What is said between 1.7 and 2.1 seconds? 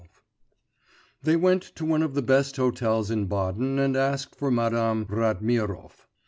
to one